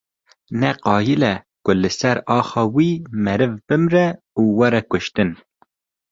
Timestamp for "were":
4.57-4.81